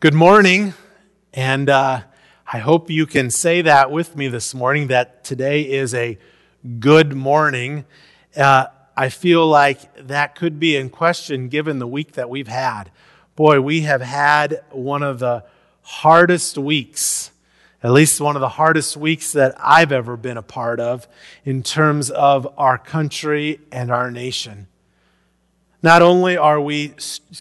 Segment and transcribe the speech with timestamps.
[0.00, 0.72] Good morning,
[1.34, 2.00] and uh,
[2.50, 6.16] I hope you can say that with me this morning that today is a
[6.78, 7.84] good morning.
[8.34, 12.90] Uh, I feel like that could be in question given the week that we've had.
[13.36, 15.44] Boy, we have had one of the
[15.82, 17.30] hardest weeks,
[17.82, 21.06] at least one of the hardest weeks that I've ever been a part of
[21.44, 24.66] in terms of our country and our nation.
[25.82, 26.94] Not only are we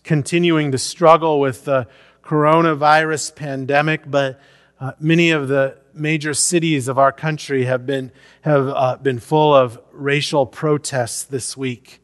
[0.04, 1.88] continuing to struggle with the
[2.30, 4.40] coronavirus pandemic, but
[4.80, 8.12] uh, many of the major cities of our country have been,
[8.42, 12.00] have, uh, been full of racial protests this week.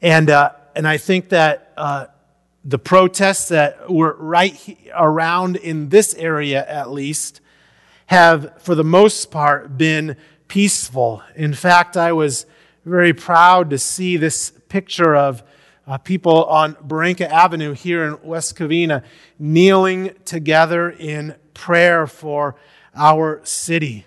[0.00, 2.06] And, uh, and I think that uh,
[2.64, 7.42] the protests that were right around in this area, at least,
[8.06, 10.16] have, for the most part, been
[10.48, 11.22] peaceful.
[11.36, 12.46] In fact, I was
[12.86, 15.42] very proud to see this picture of
[15.86, 19.02] uh, people on Barranca Avenue here in West Covina
[19.38, 22.56] kneeling together in prayer for
[22.94, 24.06] our city.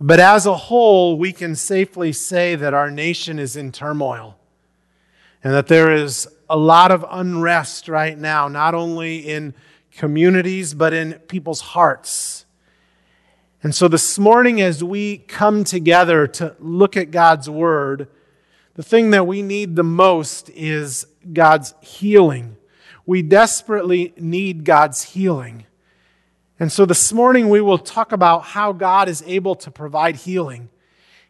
[0.00, 4.38] But as a whole, we can safely say that our nation is in turmoil
[5.42, 9.54] and that there is a lot of unrest right now, not only in
[9.92, 12.46] communities, but in people's hearts.
[13.62, 18.08] And so this morning, as we come together to look at God's Word,
[18.80, 22.56] the thing that we need the most is God's healing.
[23.04, 25.66] We desperately need God's healing.
[26.58, 30.70] And so this morning we will talk about how God is able to provide healing.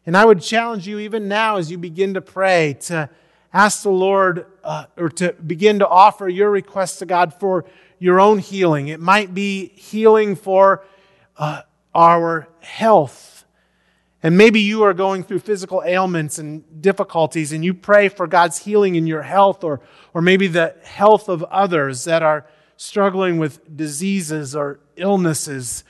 [0.07, 3.11] And I would challenge you, even now, as you begin to pray, to
[3.53, 7.65] ask the Lord uh, or to begin to offer your request to God for
[7.99, 8.87] your own healing.
[8.87, 10.85] It might be healing for
[11.37, 11.63] uh,
[11.97, 13.30] our health.
[14.23, 18.59] And maybe you are going through physical ailments and difficulties, and you pray for God's
[18.59, 19.81] healing in your health, or,
[20.13, 22.47] or maybe the health of others that are
[22.77, 25.85] struggling with diseases or illnesses.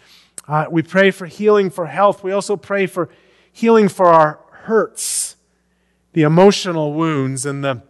[0.47, 2.22] Uh, we pray for healing for health.
[2.22, 3.09] We also pray for
[3.53, 5.37] healing for our hurts,
[6.12, 7.83] the emotional wounds, and the,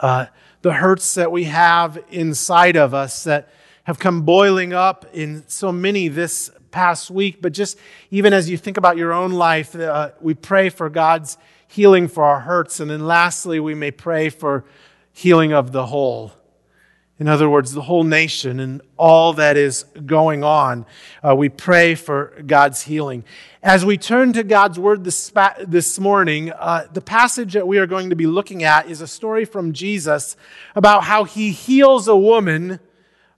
[0.00, 0.26] uh,
[0.62, 3.48] the hurts that we have inside of us that
[3.84, 7.78] have come boiling up in so many this past week, but just
[8.10, 11.38] even as you think about your own life, uh, we pray for God's
[11.68, 12.80] healing for our hurts.
[12.80, 14.64] And then lastly, we may pray for
[15.12, 16.32] healing of the whole.
[17.18, 20.86] In other words, the whole nation and all that is going on.
[21.22, 23.22] Uh, we pray for God's healing.
[23.62, 25.32] As we turn to God's word this,
[25.64, 29.06] this morning, uh, the passage that we are going to be looking at is a
[29.06, 30.36] story from Jesus
[30.74, 32.80] about how he heals a woman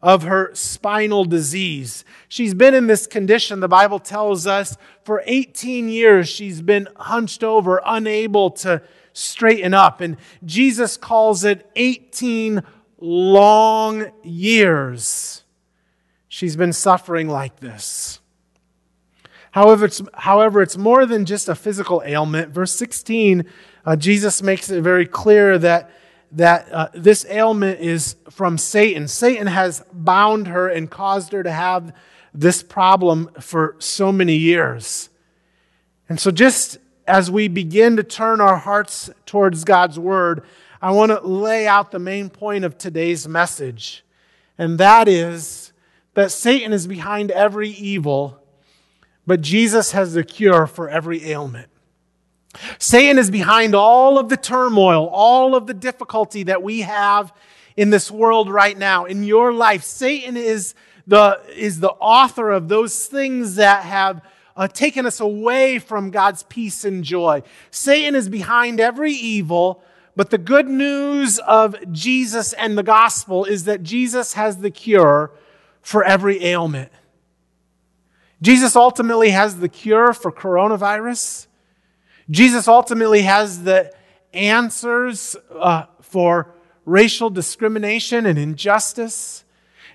[0.05, 2.05] of her spinal disease.
[2.29, 6.29] She's been in this condition, the Bible tells us, for 18 years.
[6.29, 8.83] She's been hunched over, unable to
[9.15, 10.03] straighten up.
[10.03, 12.63] And Jesus calls it 18
[13.01, 15.43] long years.
[16.29, 18.21] She's been suffering like this.
[19.53, 22.53] However, it's, however, it's more than just a physical ailment.
[22.53, 23.47] Verse 16,
[23.87, 25.91] uh, Jesus makes it very clear that
[26.33, 29.09] that uh, this ailment is from Satan.
[29.09, 31.95] Satan has bound her and caused her to have
[32.33, 35.09] this problem for so many years.
[36.09, 40.43] And so, just as we begin to turn our hearts towards God's Word,
[40.83, 44.05] I want to lay out the main point of today's message.
[44.59, 45.73] And that is
[46.15, 48.39] that Satan is behind every evil,
[49.27, 51.69] but Jesus has the cure for every ailment.
[52.79, 57.33] Satan is behind all of the turmoil, all of the difficulty that we have
[57.77, 59.05] in this world right now.
[59.05, 60.75] In your life, Satan is
[61.07, 64.23] the, is the author of those things that have
[64.57, 67.43] uh, taken us away from God's peace and joy.
[67.71, 69.83] Satan is behind every evil,
[70.17, 75.33] but the good news of Jesus and the gospel is that Jesus has the cure
[75.83, 76.93] for every ailment.
[78.41, 81.47] Jesus ultimately has the cure for coronavirus.
[82.31, 83.93] Jesus ultimately has the
[84.33, 86.55] answers uh, for
[86.85, 89.45] racial discrimination and injustice.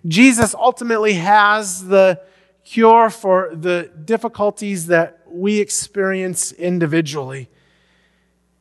[0.08, 2.22] Jesus ultimately has the
[2.64, 7.50] cure for the difficulties that we experience individually.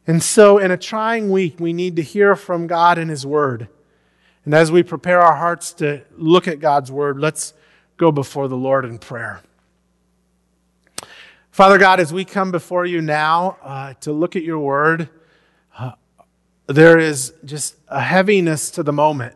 [0.07, 3.69] And so, in a trying week, we need to hear from God and His Word.
[4.45, 7.53] And as we prepare our hearts to look at God's Word, let's
[7.99, 9.43] go before the Lord in prayer.
[11.59, 15.09] Father God, as we come before you now uh, to look at your word,
[15.77, 15.91] uh,
[16.69, 19.35] there is just a heaviness to the moment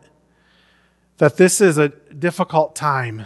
[1.17, 3.25] that this is a difficult time.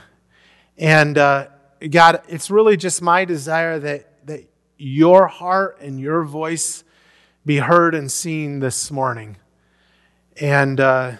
[0.80, 1.50] And uh,
[1.92, 4.50] God, it's really just my desire that, that
[4.80, 6.84] your heart and your voice
[7.46, 9.38] be heard and seen this morning.
[10.42, 11.12] And uh,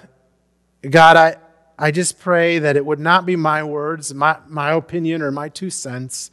[0.82, 1.36] God, I,
[1.78, 5.48] I just pray that it would not be my words, my, my opinion, or my
[5.48, 6.32] two cents,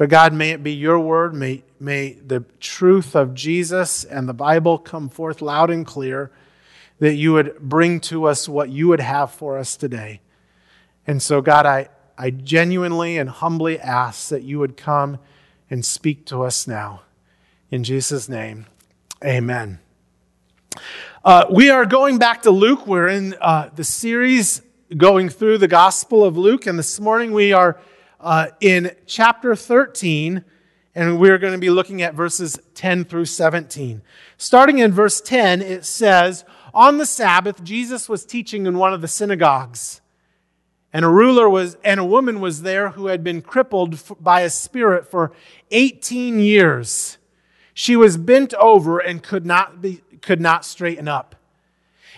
[0.00, 1.34] but God, may it be your word.
[1.34, 6.30] May, may the truth of Jesus and the Bible come forth loud and clear,
[7.00, 10.22] that you would bring to us what you would have for us today.
[11.06, 15.18] And so, God, I, I genuinely and humbly ask that you would come
[15.68, 17.02] and speak to us now.
[17.70, 18.64] In Jesus' name,
[19.22, 19.80] amen.
[21.22, 22.86] Uh, we are going back to Luke.
[22.86, 24.62] We're in uh, the series
[24.96, 27.78] going through the Gospel of Luke, and this morning we are
[28.20, 30.44] uh, in chapter 13,
[30.94, 34.02] and we're going to be looking at verses 10 through 17.
[34.36, 36.44] Starting in verse 10, it says,
[36.74, 40.00] On the Sabbath, Jesus was teaching in one of the synagogues.
[40.92, 44.50] And a ruler was, and a woman was there who had been crippled by a
[44.50, 45.32] spirit for
[45.70, 47.18] 18 years.
[47.72, 51.36] She was bent over and could not be, could not straighten up.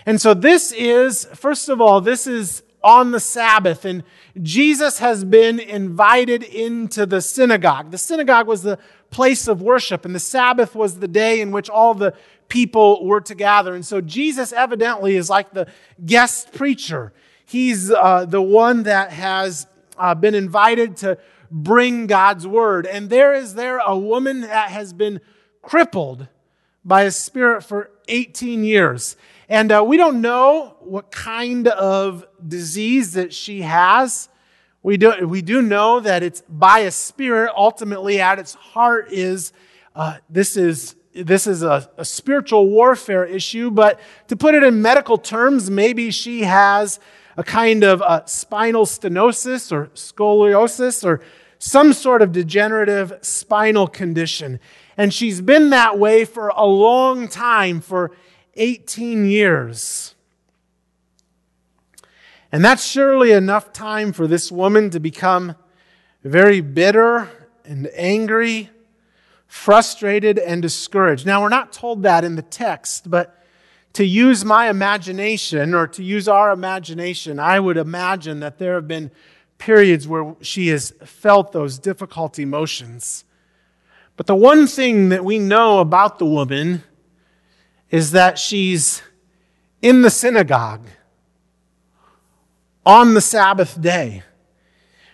[0.05, 4.03] And so this is, first of all, this is on the Sabbath, and
[4.41, 7.91] Jesus has been invited into the synagogue.
[7.91, 8.77] The synagogue was the
[9.09, 12.13] place of worship, and the Sabbath was the day in which all the
[12.49, 13.73] people were to gather.
[13.73, 15.67] And so Jesus evidently is like the
[16.05, 17.13] guest preacher.
[17.45, 21.17] He's uh, the one that has uh, been invited to
[21.49, 22.85] bring God's word.
[22.85, 25.21] And there is there a woman that has been
[25.61, 26.27] crippled
[26.85, 29.15] by a spirit for 18 years.
[29.49, 34.29] And uh, we don't know what kind of disease that she has.
[34.81, 39.53] We do, we do know that it's by a spirit, ultimately, at its heart, is
[39.95, 44.81] uh, this is this is a, a, spiritual warfare issue, but to put it in
[44.81, 46.99] medical terms, maybe she has
[47.37, 51.21] a kind of a spinal stenosis or scoliosis or
[51.59, 54.59] some sort of degenerative spinal condition.
[54.97, 58.11] And she's been that way for a long time, for
[58.55, 60.15] 18 years.
[62.51, 65.55] And that's surely enough time for this woman to become
[66.23, 67.29] very bitter
[67.65, 68.69] and angry,
[69.47, 71.25] frustrated and discouraged.
[71.25, 73.43] Now, we're not told that in the text, but
[73.93, 78.87] to use my imagination or to use our imagination, I would imagine that there have
[78.87, 79.11] been
[79.57, 83.23] periods where she has felt those difficult emotions.
[84.15, 86.83] But the one thing that we know about the woman
[87.89, 89.01] is that she's
[89.81, 90.85] in the synagogue
[92.85, 94.23] on the Sabbath day.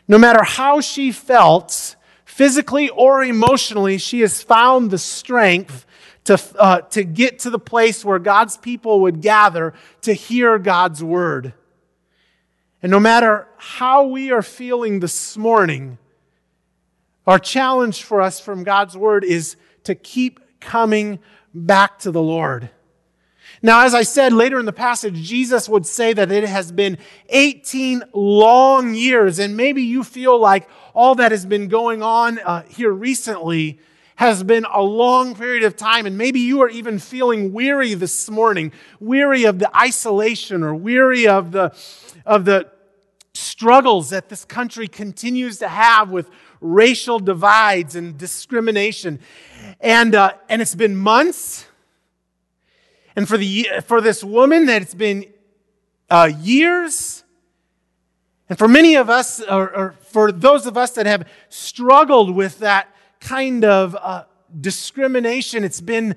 [0.08, 5.86] No matter how she felt, physically or emotionally, she has found the strength
[6.24, 11.04] to, uh, to get to the place where God's people would gather to hear God's
[11.04, 11.54] word.
[12.82, 15.98] And no matter how we are feeling this morning,
[17.30, 21.20] our challenge for us from God's word is to keep coming
[21.54, 22.72] back to the Lord.
[23.62, 26.98] Now, as I said later in the passage, Jesus would say that it has been
[27.30, 32.64] 18 long years, and maybe you feel like all that has been going on uh,
[32.64, 33.80] here recently
[34.16, 38.28] has been a long period of time, and maybe you are even feeling weary this
[38.32, 41.78] morning, weary of the isolation or weary of the,
[42.26, 42.68] of the
[43.36, 46.28] struggles that this country continues to have with
[46.62, 49.20] racial divides and discrimination.
[49.80, 51.66] And, uh, and it's been months.
[53.16, 55.26] And for, the, for this woman, that it's been
[56.10, 57.24] uh, years.
[58.50, 62.60] And for many of us, or, or, for those of us that have struggled with
[62.60, 62.88] that
[63.20, 64.24] kind of uh,
[64.60, 65.64] discrimination.
[65.64, 66.16] It's been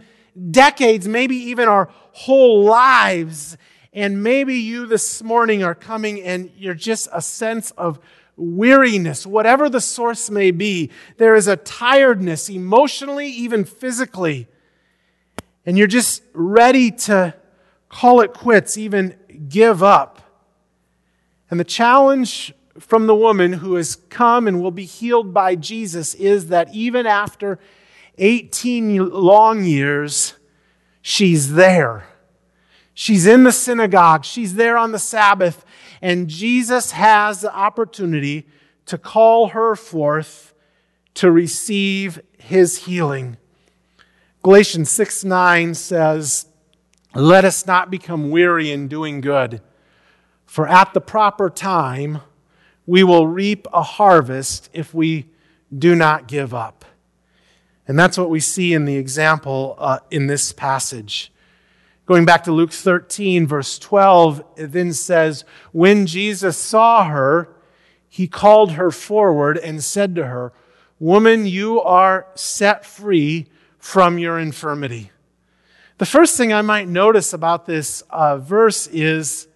[0.50, 3.56] decades, maybe even our whole lives.
[3.92, 8.00] And maybe you this morning are coming and you're just a sense of
[8.42, 10.90] weariness, whatever the source may be.
[11.16, 14.48] There is a tiredness, emotionally, even physically.
[15.64, 17.34] And you're just ready to
[17.88, 19.16] call it quits, even
[19.48, 20.20] give up.
[21.50, 26.14] And the challenge from the woman who has come and will be healed by Jesus
[26.14, 27.58] is that even after
[28.18, 30.34] 18 long years,
[31.02, 32.06] she's there.
[32.94, 35.64] She's in the synagogue, she's there on the Sabbath,
[36.02, 38.46] and Jesus has the opportunity
[38.86, 40.54] to call her forth
[41.14, 43.36] to receive his healing.
[44.42, 46.46] Galatians 6 9 says,
[47.14, 49.62] Let us not become weary in doing good,
[50.44, 52.20] for at the proper time,
[52.86, 55.28] we will reap a harvest if we
[55.76, 56.84] do not give up.
[57.86, 61.31] And that's what we see in the example uh, in this passage.
[62.12, 67.48] Going back to Luke 13, verse 12, it then says, When Jesus saw her,
[68.06, 70.52] he called her forward and said to her,
[70.98, 73.46] Woman, you are set free
[73.78, 75.10] from your infirmity.
[75.96, 79.48] The first thing I might notice about this uh, verse is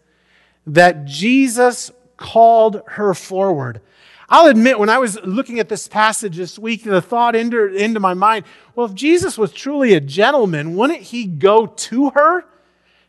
[0.66, 3.82] that Jesus called her forward.
[4.28, 8.00] I'll admit, when I was looking at this passage this week, the thought entered into
[8.00, 12.44] my mind well, if Jesus was truly a gentleman, wouldn't he go to her?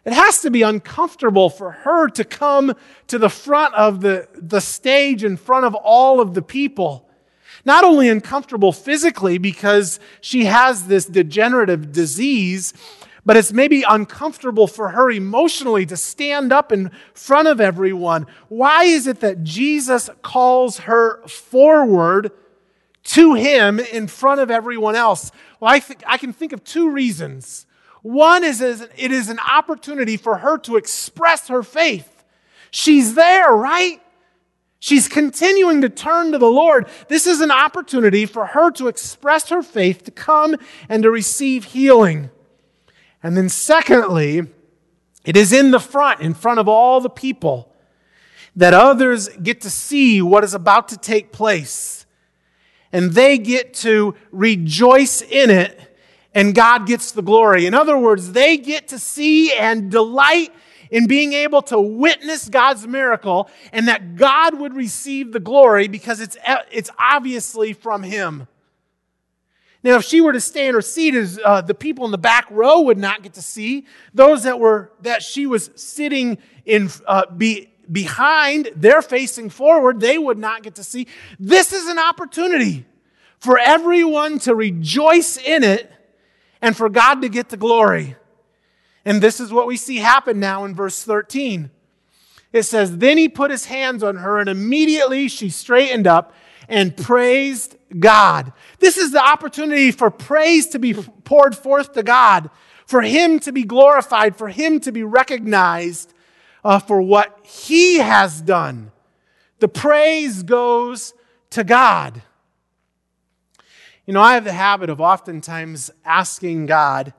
[0.06, 2.74] It has to be uncomfortable for her to come
[3.08, 7.10] to the front of the, the stage in front of all of the people.
[7.66, 12.74] Not only uncomfortable physically because she has this degenerative disease,
[13.28, 18.26] but it's maybe uncomfortable for her emotionally to stand up in front of everyone.
[18.48, 22.32] Why is it that Jesus calls her forward
[23.04, 25.34] to him in front of everyone else?
[25.60, 27.66] Well, I, think, I can think of two reasons.
[28.02, 32.24] One is, is it is an opportunity for her to express her faith.
[32.72, 34.02] She's there, right?
[34.80, 36.88] She's continuing to turn to the Lord.
[37.10, 40.56] This is an opportunity for her to express her faith, to come
[40.88, 42.30] and to receive healing.
[43.24, 44.44] And then, secondly,
[45.26, 47.74] it is in the front, in front of all the people,
[48.56, 52.06] that others get to see what is about to take place.
[52.92, 55.80] And they get to rejoice in it,
[56.34, 57.66] and God gets the glory.
[57.66, 60.54] In other words, they get to see and delight
[60.90, 66.22] in being able to witness God's miracle, and that God would receive the glory because
[66.22, 66.38] it's,
[66.72, 68.48] it's obviously from Him.
[69.88, 72.18] Now, if she were to stay in her seat, as uh, the people in the
[72.18, 76.90] back row would not get to see, those that were that she was sitting in
[77.06, 81.08] uh, be, behind, they're facing forward, they would not get to see.
[81.40, 82.86] This is an opportunity
[83.40, 85.90] for everyone to rejoice in it
[86.62, 88.18] and for God to get the glory.
[89.06, 91.72] And this is what we see happen now in verse 13.
[92.52, 96.34] It says, Then he put his hands on her, and immediately she straightened up
[96.68, 98.52] and praised God.
[98.80, 102.50] This is the opportunity for praise to be poured forth to God,
[102.86, 106.14] for Him to be glorified, for Him to be recognized
[106.64, 108.92] uh, for what He has done.
[109.60, 111.14] The praise goes
[111.52, 112.22] to God.
[114.06, 117.14] You know, I have the habit of oftentimes asking God,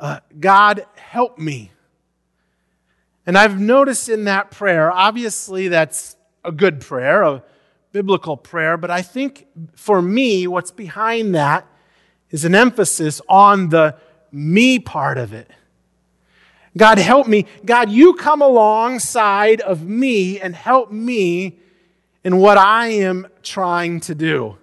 [0.00, 1.70] uh, God, help me.
[3.26, 7.42] And I've noticed in that prayer, obviously, that's a good prayer, a
[7.94, 9.46] biblical prayer, but I think
[9.76, 11.64] for me, what's behind that
[12.28, 13.96] is an emphasis on the
[14.32, 15.48] me part of it.
[16.76, 17.46] God, help me.
[17.64, 21.60] God, you come alongside of me and help me
[22.24, 24.58] in what I am trying to do.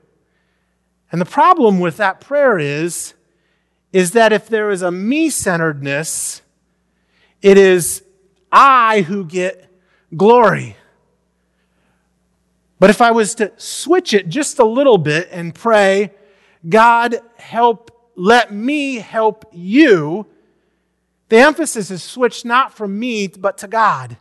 [1.09, 3.13] And the problem with that prayer is,
[3.93, 6.41] is that if there is a me centeredness,
[7.41, 8.03] it is
[8.51, 9.69] I who get
[10.17, 10.75] glory.
[12.81, 16.09] But if I was to switch it just a little bit and pray,
[16.67, 20.25] God, help, let me help you,
[21.29, 24.17] the emphasis is switched not from me, but to God.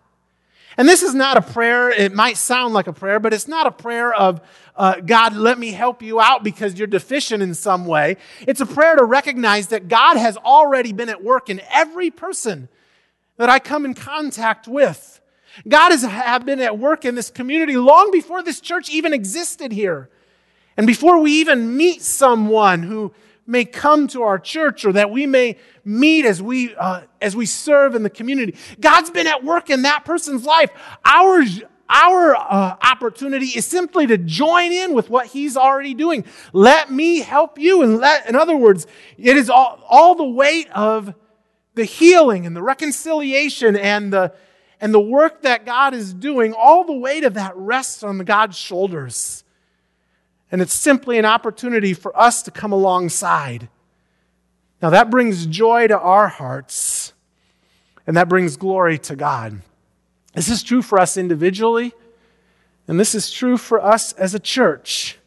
[0.76, 3.66] And this is not a prayer, it might sound like a prayer, but it's not
[3.66, 4.42] a prayer of,
[4.76, 8.18] uh, God, let me help you out because you're deficient in some way.
[8.46, 12.68] It's a prayer to recognize that God has already been at work in every person
[13.38, 15.19] that I come in contact with.
[15.68, 19.72] God has have been at work in this community long before this church even existed
[19.72, 20.08] here.
[20.76, 23.12] And before we even meet someone who
[23.46, 27.44] may come to our church or that we may meet as we, uh, as we
[27.44, 30.70] serve in the community, God's been at work in that person's life.
[31.04, 31.42] Our,
[31.88, 36.24] our uh, opportunity is simply to join in with what he's already doing.
[36.52, 37.82] Let me help you.
[37.82, 38.86] And let, in other words,
[39.18, 41.12] it is all, all the weight of
[41.74, 44.32] the healing and the reconciliation and the,
[44.80, 48.56] and the work that God is doing, all the weight of that rests on God's
[48.56, 49.44] shoulders.
[50.50, 53.68] And it's simply an opportunity for us to come alongside.
[54.80, 57.12] Now, that brings joy to our hearts,
[58.06, 59.60] and that brings glory to God.
[60.32, 61.92] This is true for us individually,
[62.88, 65.18] and this is true for us as a church.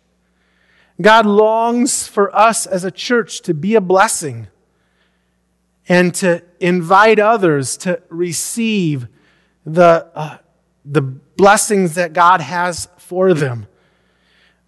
[1.00, 4.48] God longs for us as a church to be a blessing
[5.88, 9.08] and to invite others to receive
[9.66, 10.38] the, uh,
[10.86, 13.68] the blessings that God has for them.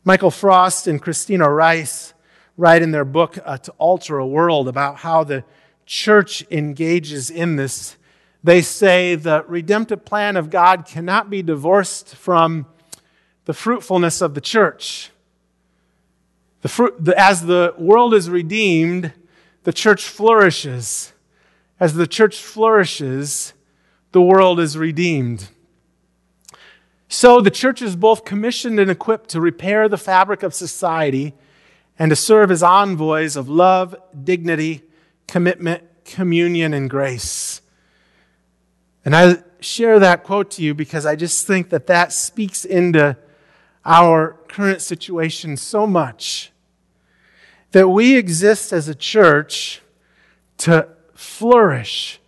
[0.04, 2.14] Michael Frost and Christina Rice
[2.58, 5.44] write in their book, uh, To Alter a World, about how the
[5.86, 7.98] church engages in this.
[8.44, 12.68] They say the redemptive plan of God cannot be divorced from
[13.46, 15.10] the fruitfulness of the church.
[16.62, 19.14] The fruit, the, as the world is redeemed,
[19.64, 21.14] the church flourishes.
[21.80, 23.54] As the church flourishes,
[24.16, 25.50] the world is redeemed.
[27.10, 31.34] So the church is both commissioned and equipped to repair the fabric of society
[32.00, 33.94] and to serve as envoys of love,
[34.24, 34.84] dignity,
[35.28, 37.60] commitment, communion, and grace.
[39.04, 43.18] And I share that quote to you because I just think that that speaks into
[43.84, 46.54] our current situation so much
[47.72, 49.82] that we exist as a church
[50.60, 52.22] to flourish,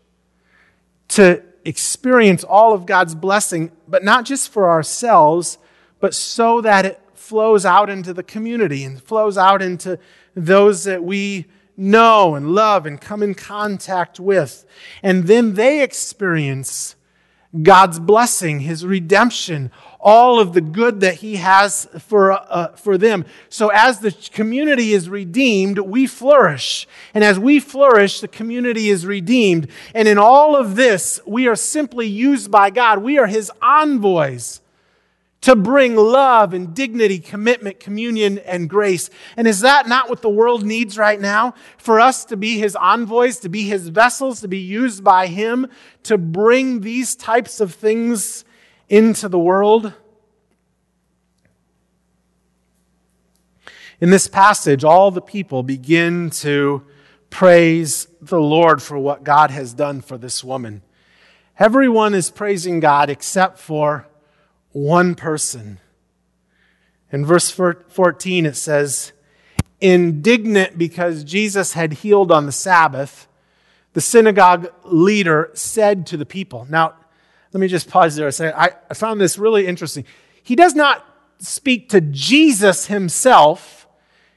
[1.08, 5.57] to experience all of God's blessing, but not just for ourselves,
[6.00, 10.00] but so that it flows out into the community and flows out into
[10.33, 11.45] those that we
[11.75, 14.65] know and love and come in contact with.
[15.03, 16.95] And then they experience
[17.62, 19.69] God's blessing, His redemption,
[20.07, 23.25] all of the good that He has for, uh, for them.
[23.49, 26.87] So as the community is redeemed, we flourish.
[27.13, 29.67] And as we flourish, the community is redeemed.
[29.93, 32.99] And in all of this, we are simply used by God.
[32.99, 34.61] We are His envoys
[35.41, 39.09] to bring love and dignity, commitment, communion, and grace.
[39.35, 41.53] And is that not what the world needs right now?
[41.77, 45.67] For us to be his envoys, to be his vessels, to be used by him
[46.03, 48.45] to bring these types of things
[48.89, 49.94] into the world?
[54.00, 56.84] In this passage, all the people begin to
[57.29, 60.84] praise the Lord for what God has done for this woman.
[61.60, 64.08] Everyone is praising God except for
[64.72, 65.79] one person.
[67.12, 69.13] In verse 14, it says,
[69.79, 73.27] Indignant because Jesus had healed on the Sabbath,
[73.94, 76.67] the synagogue leader said to the people.
[76.70, 76.94] Now,
[77.57, 78.55] let me just pause there a second.
[78.55, 80.05] I, I found this really interesting.
[80.43, 81.03] He does not
[81.39, 83.87] speak to Jesus himself.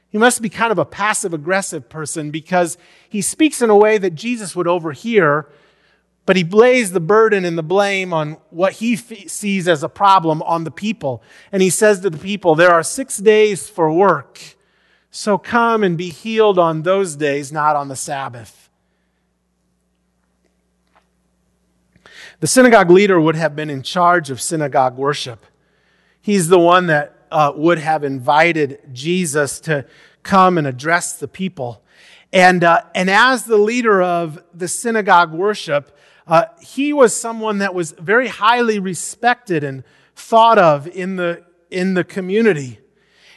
[0.09, 2.79] He must be kind of a passive aggressive person because
[3.11, 5.51] he speaks in a way that Jesus would overhear
[6.25, 9.89] but he lays the burden and the blame on what he f- sees as a
[9.89, 11.25] problem on the people.
[11.51, 14.39] And he says to the people, There are six days for work,
[15.11, 18.70] so come and be healed on those days, not on the Sabbath.
[22.41, 25.45] The synagogue leader would have been in charge of synagogue worship.
[26.23, 29.85] He's the one that uh, would have invited Jesus to
[30.23, 31.83] come and address the people.
[32.33, 35.95] And, uh, and as the leader of the synagogue worship,
[36.27, 41.93] uh, he was someone that was very highly respected and thought of in the, in
[41.93, 42.81] the community.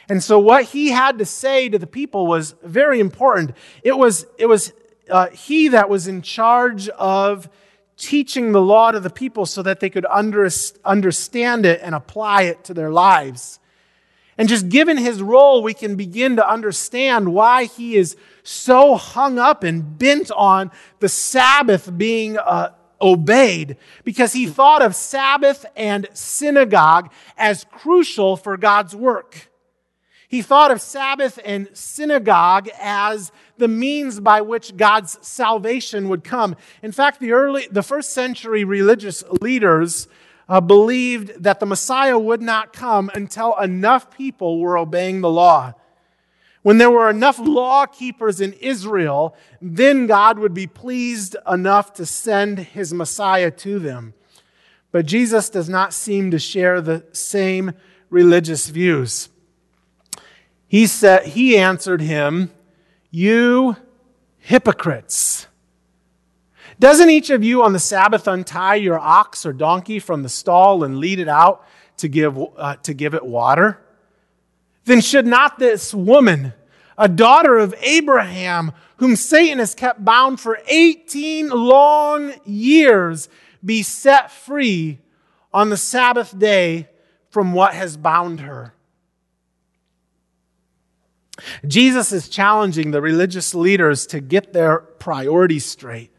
[0.08, 3.52] And so what he had to say to the people was very important.
[3.82, 4.72] It was, it was
[5.10, 7.50] uh, he that was in charge of
[7.96, 10.48] teaching the law to the people so that they could under,
[10.84, 13.60] understand it and apply it to their lives.
[14.36, 19.38] And just given his role, we can begin to understand why he is so hung
[19.38, 26.08] up and bent on the Sabbath being uh, obeyed because he thought of Sabbath and
[26.14, 29.50] synagogue as crucial for God's work.
[30.34, 36.56] He thought of Sabbath and synagogue as the means by which God's salvation would come.
[36.82, 40.08] In fact, the early, the first century religious leaders
[40.48, 45.74] uh, believed that the Messiah would not come until enough people were obeying the law.
[46.62, 52.04] When there were enough law keepers in Israel, then God would be pleased enough to
[52.04, 54.14] send his Messiah to them.
[54.90, 57.70] But Jesus does not seem to share the same
[58.10, 59.28] religious views.
[60.74, 62.50] He said he answered him,
[63.08, 63.76] "You
[64.38, 65.46] hypocrites.
[66.80, 70.82] Doesn't each of you on the Sabbath untie your ox or donkey from the stall
[70.82, 71.64] and lead it out
[71.98, 73.78] to give, uh, to give it water?"
[74.84, 76.54] then should not this woman,
[76.98, 83.28] a daughter of Abraham, whom Satan has kept bound for 18 long years,
[83.64, 84.98] be set free
[85.52, 86.88] on the Sabbath day
[87.30, 88.73] from what has bound her?
[91.66, 96.10] Jesus is challenging the religious leaders to get their priorities straight.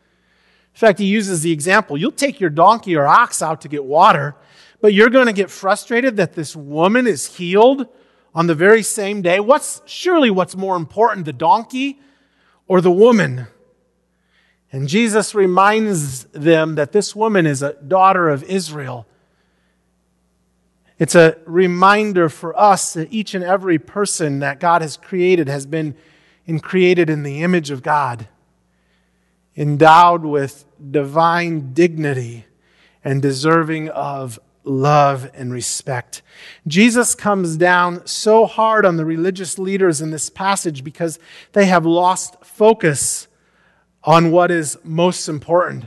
[0.73, 3.85] In fact, he uses the example you'll take your donkey or ox out to get
[3.85, 4.35] water,
[4.81, 7.87] but you're going to get frustrated that this woman is healed
[8.35, 9.39] on the very same day?
[9.39, 11.99] What's surely what's more important, the donkey
[12.67, 13.47] or the woman?
[14.71, 19.07] And Jesus reminds them that this woman is a daughter of Israel.
[20.97, 25.65] It's a reminder for us that each and every person that God has created has
[25.65, 25.95] been
[26.45, 28.27] in created in the image of God,
[29.57, 32.45] endowed with divine dignity
[33.03, 36.21] and deserving of love and respect.
[36.67, 41.19] Jesus comes down so hard on the religious leaders in this passage because
[41.53, 43.27] they have lost focus
[44.03, 45.85] on what is most important.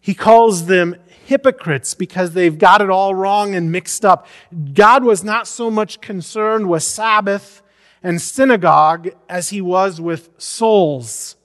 [0.00, 4.26] He calls them hypocrites because they've got it all wrong and mixed up.
[4.72, 7.62] God was not so much concerned with Sabbath
[8.02, 11.36] and synagogue as he was with souls.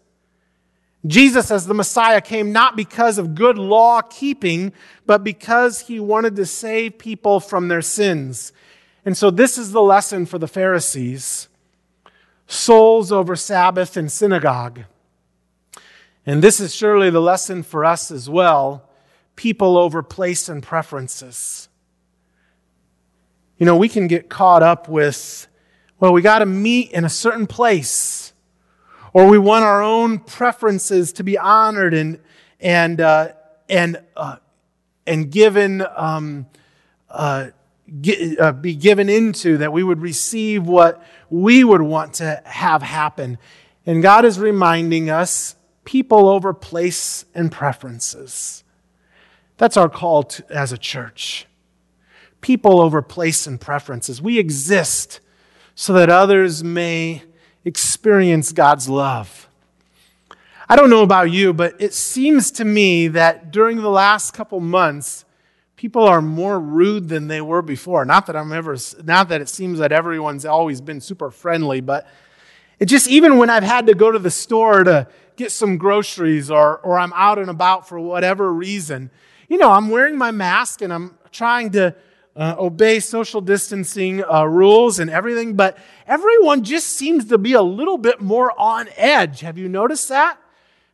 [1.08, 4.74] Jesus, as the Messiah, came not because of good law keeping,
[5.06, 8.52] but because he wanted to save people from their sins.
[9.06, 11.48] And so, this is the lesson for the Pharisees
[12.48, 14.82] souls over Sabbath and synagogue.
[16.26, 18.89] And this is surely the lesson for us as well
[19.40, 21.70] people over place and preferences.
[23.58, 25.48] You know, we can get caught up with,
[25.98, 28.34] well, we got to meet in a certain place
[29.14, 32.20] or we want our own preferences to be honored and
[32.60, 33.30] and uh,
[33.70, 34.36] and uh,
[35.08, 36.46] and given um,
[37.10, 37.48] uh,
[38.42, 43.38] uh, be given into that we would receive what we would want to have happen.
[43.86, 48.66] And God is reminding us people over place and preferences.
[49.60, 51.46] That's our call to, as a church.
[52.40, 54.22] People over place and preferences.
[54.22, 55.20] We exist
[55.76, 57.24] so that others may
[57.66, 59.50] experience God's love.
[60.70, 64.62] I don't know about you, but it seems to me that during the last couple
[64.62, 65.26] months,
[65.76, 68.06] people are more rude than they were before.
[68.06, 72.08] Not that I'm ever, not that it seems that everyone's always been super friendly, but
[72.80, 76.50] it just, even when I've had to go to the store to get some groceries
[76.50, 79.12] or, or I'm out and about for whatever reason,
[79.50, 81.96] you know, I'm wearing my mask and I'm trying to
[82.36, 87.62] uh, obey social distancing uh, rules and everything, but everyone just seems to be a
[87.62, 89.42] little bit more on edge.
[89.42, 90.38] Have you noticed that?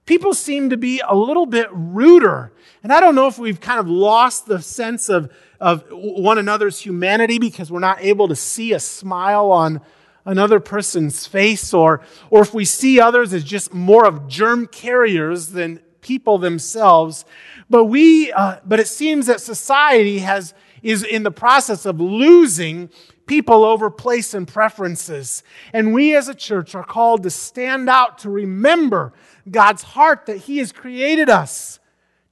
[0.06, 2.52] People seem to be a little bit ruder.
[2.82, 6.80] And I don't know if we've kind of lost the sense of, of one another's
[6.80, 9.82] humanity because we're not able to see a smile on
[10.24, 15.48] another person's face, or, or if we see others as just more of germ carriers
[15.48, 17.26] than people themselves.
[17.68, 22.92] But we, uh, but it seems that society has is in the process of losing
[23.26, 25.42] people over place and preferences.
[25.74, 29.12] And we as a church are called to stand out to remember
[29.50, 31.80] God's heart that He has created us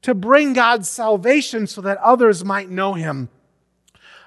[0.04, 3.30] to bring God's salvation so that others might know Him.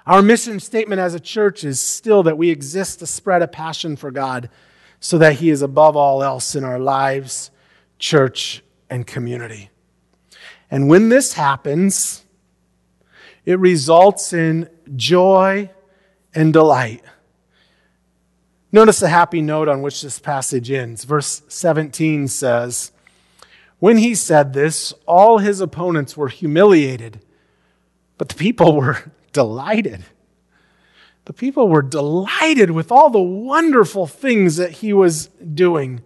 [0.06, 3.94] Our mission statement as a church is still that we exist to spread a passion
[3.94, 4.50] for God
[4.98, 7.52] so that He is above all else in our lives,
[8.00, 9.70] church, and community.
[10.70, 12.24] And when this happens,
[13.44, 15.70] it results in joy
[16.34, 17.02] and delight.
[18.72, 21.04] Notice the happy note on which this passage ends.
[21.04, 22.92] Verse 17 says,
[23.78, 27.20] When he said this, all his opponents were humiliated,
[28.18, 30.04] but the people were delighted.
[31.26, 36.02] The people were delighted with all the wonderful things that he was doing.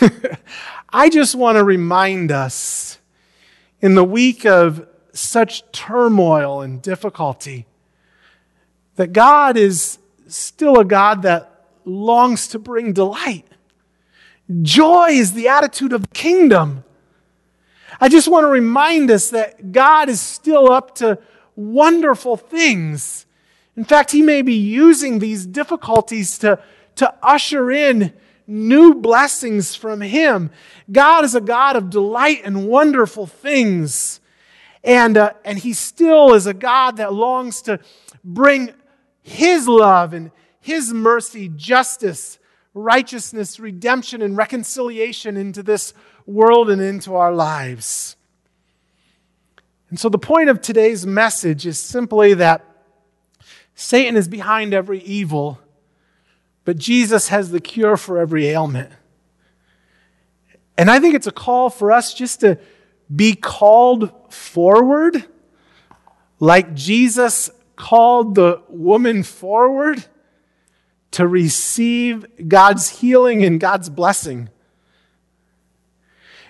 [0.96, 3.00] I just want to remind us
[3.80, 7.66] in the week of such turmoil and difficulty,
[8.94, 13.44] that God is still a God that longs to bring delight.
[14.62, 16.84] Joy is the attitude of the kingdom.
[18.00, 21.18] I just want to remind us that God is still up to
[21.56, 23.26] wonderful things.
[23.76, 26.62] In fact, He may be using these difficulties to,
[26.94, 28.12] to usher in
[28.46, 30.50] new blessings from Him.
[30.90, 34.20] God is a God of delight and wonderful things.
[34.84, 37.80] And, uh, and he still is a God that longs to
[38.22, 38.74] bring
[39.22, 40.30] his love and
[40.60, 42.38] his mercy, justice,
[42.74, 45.94] righteousness, redemption, and reconciliation into this
[46.26, 48.16] world and into our lives.
[49.88, 52.64] And so the point of today's message is simply that
[53.74, 55.58] Satan is behind every evil,
[56.64, 58.90] but Jesus has the cure for every ailment.
[60.76, 62.58] And I think it's a call for us just to
[63.14, 65.24] be called forward
[66.40, 70.04] like Jesus called the woman forward
[71.12, 74.48] to receive God's healing and God's blessing.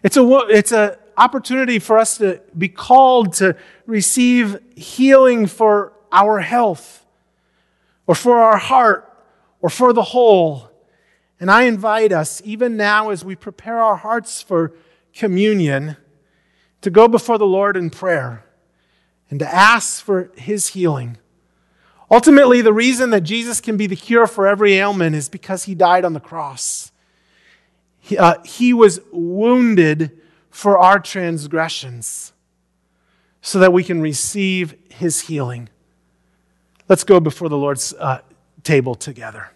[0.03, 6.41] It's a it's an opportunity for us to be called to receive healing for our
[6.41, 7.05] health
[8.07, 9.14] or for our heart
[9.65, 10.69] or for the whole.
[11.41, 14.75] And I invite us, even now as we prepare our hearts for
[15.15, 15.97] communion,
[16.83, 18.45] to go before the Lord in prayer
[19.31, 21.17] and to ask for his healing.
[22.11, 25.75] Ultimately, the reason that Jesus can be the cure for every ailment is because he
[25.75, 26.93] died on the cross.
[27.99, 32.35] He, uh, he was wounded for our transgressions
[33.41, 35.71] so that we can receive his healing.
[36.87, 38.19] Let's go before the Lord's uh,
[38.63, 39.54] table together.